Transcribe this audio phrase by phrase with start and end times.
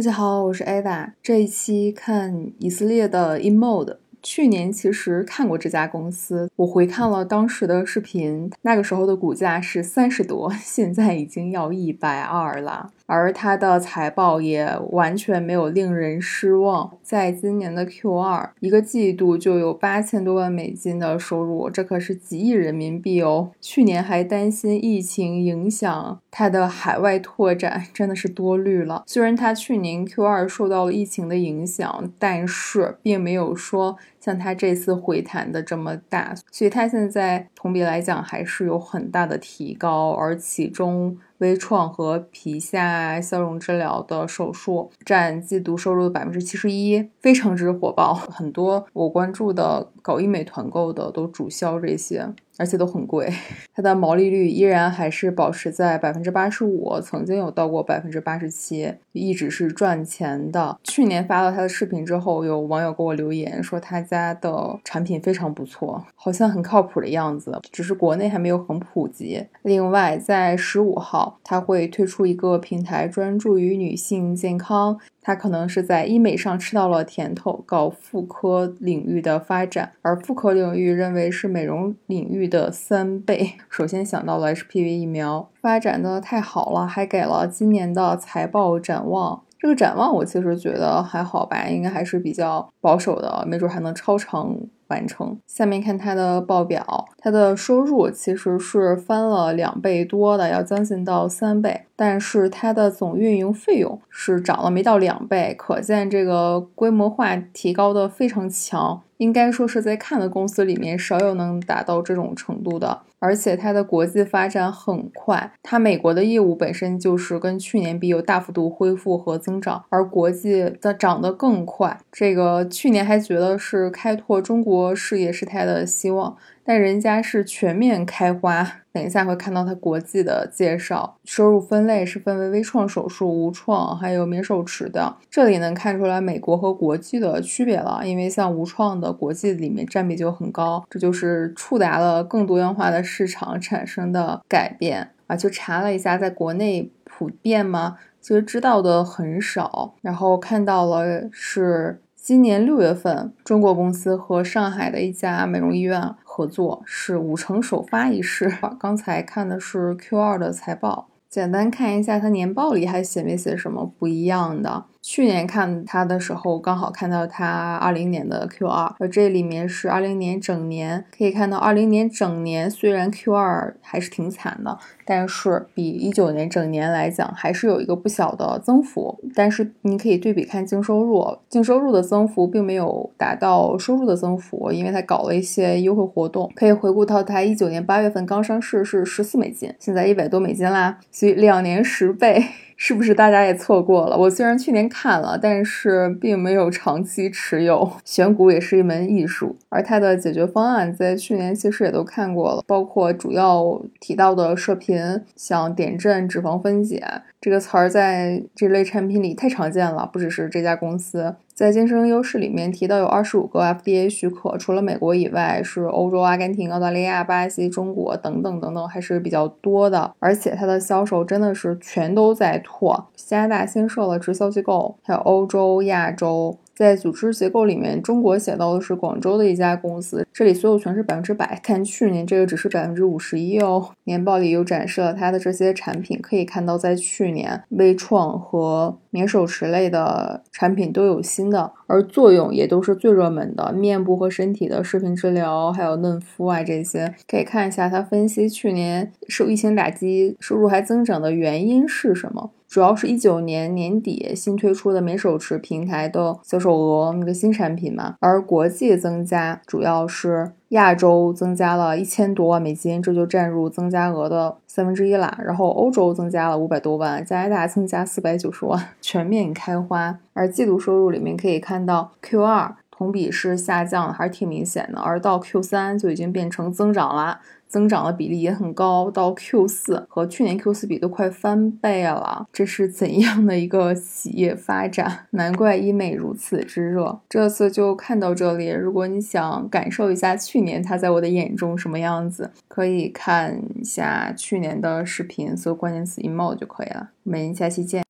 [0.00, 1.12] 大家好，我是 Ava。
[1.22, 3.98] 这一期看以色列的 Emode。
[4.22, 12.90] 去年其实看过这家公司，我回看了当时的视频，那个时候的股价是三十多， 现在已经要一百二了。
[13.06, 23.50] 而它的财报也完全没有令人失望，在今年的 Q 二一个季度就有八千多万美金的收入，这可是几亿人民币哦。
[23.60, 29.02] 去年还担心疫情影响它的海外拓展， 真的是多虑了。
[29.08, 41.18] 虽然它去年 Q 二受到了疫情的影响，但是并没有说像它这次回弹的这么大，所以它现在同比来讲还是有很大的提高，而其中。
[41.40, 48.14] 微创和皮下消融治疗的手术占季度收入的百分之七十一，非常之火爆。
[48.14, 52.32] 很多我关注的搞医美团购的都主销这些。
[52.58, 53.32] 而且都很贵，
[53.74, 60.78] 它的毛利率依然还是保持在百分之八十五，曾经有到过百分之八十七，一直是赚钱的。
[60.84, 69.42] 去年发了他的视频之后，有网友给我留言说他家的产品非常不错，好像很靠谱的样子，只是国内还没有很普及。
[69.62, 74.98] 另外，在十五号，他会推出一个平台，专注于女性健康。
[75.22, 83.52] 他可能是在医美上吃到了甜头，搞妇科领域的发展，而妇科领域认为是美容领域的三倍。
[83.68, 89.42] 首先想到了 HPV 疫苗，发展的太好了，还给了今年的财报展望。
[89.58, 94.56] 这个展望我其实觉得还好吧，应该还是比较保守的，没准还能超常。
[94.90, 95.38] 完成。
[95.46, 101.86] 下面看它的报表，它的收入其实是翻了两倍多的，要将近到三倍。
[101.96, 109.02] 但是它的总运营费用是涨了没到两倍，可见这个规模化提高的非常强。
[109.20, 113.02] 应该说是在看的公司里面少有能达到这种程度的。
[113.18, 122.00] 而且它的国际发展很快，它美国的业务本身就是跟去年比有大幅度恢复和增长，而国际的涨得更快。
[122.10, 124.94] 这个去年还觉得是开拓中国。
[124.94, 126.34] 事业是它的希望，
[126.70, 128.64] 但人家是全面开花。
[128.92, 135.16] 等一下会看到它国际的介绍，收入分类是分为微创手术、无创，还有免手持的。
[135.28, 145.34] 这里能看出来美国和国际的区别了，因为像无创的国际里面占比就很高，这就是触达了更多样化的市场产生的改变啊。
[145.34, 147.98] 就查了一下，在国内普遍吗？
[148.20, 152.00] 其实知道的很少，然后看到了是。
[152.22, 158.52] 今年六月份，中国公司和上海的一家美容医院合作，是五成首发仪式。
[158.78, 164.84] 刚才看的是 Q 二的财报，简单看一下它年报里还写没写什么不一样的。
[165.12, 179.18] 去年看它的时候，刚好看到它二零年的 Q 二，而这里面是二零年整年，可以看到二零年整年虽然 Q 二还是挺惨的，但是比一九年整年来讲，还是有一个不小的增幅。
[179.34, 186.48] 但是你可以对比看净收入，净收入的增幅并没有达到收入的增幅，因为它搞了一些优惠活动。
[186.54, 192.44] 可以回顾到它一九年八月份刚上市是十四美金，现在一百多美金啦，所以两年十倍。
[192.82, 194.16] 是不是大家也错过了？
[194.16, 197.92] 我虽然去年看了，但是并没有长期持有。
[198.06, 204.98] 选股也是一门艺术，而它的解决方案在去年其实也都看过了，包括主要提到的射频，
[205.36, 207.04] 像点阵、脂肪分解
[207.38, 211.36] 这个词儿，在这类产品里太常见了，不只是这家公司。
[211.60, 220.10] 在竞争优势里面提到有二十五个 FDA 许可，除了美国以外，是欧洲、阿根廷、澳大利亚、巴西、中国等等等等，还是比较多的。
[220.20, 226.56] 而且它的销售真的是全都在拓，加拿大新设了直销机构，还有欧洲、亚洲。
[226.80, 231.60] 在组织结构里面，中国写到的是广州的一家公司，这里所有权是百分之百。
[231.62, 233.90] 看去年这个只是百分之五十一哦。
[234.04, 247.14] 年报里又展示了它的这些产品，可以看到在去年微创和免手持类的产品都有新的，而作用也都是最热门的，面部和身体的视频治疗，还有嫩肤啊这些。
[247.28, 252.52] 可以看一下它分析去年受疫情打击，收入还增长的原因是什么。
[252.70, 265.36] 主要是一九年年底新推出的免手持平台的销售额，那个新产品嘛，而国际增加主要是亚洲增加了一千多万美金，这就占入增加额的三分之一啦。
[265.44, 270.20] 然后欧洲增加了五百多万，加拿大增加四百九十万， 全面开花。
[270.32, 277.40] 而季度收入里面可以看到 Q 二同比是下降，还是挺明显的，而到 Q 三就已经变成增长了。
[277.70, 285.26] 增长的比例也很高，到 Q 四和去年 Q 四比都快翻倍了，这是怎样的一个企业发展？
[285.30, 287.20] 难怪医美如此之热。
[287.28, 297.10] 这次就看到这里，如果你想感受一下去年它在我的眼中什么样子，可以看一下去年的视频，搜关键词 emo 就可以了。
[297.22, 298.02] 我们下期见。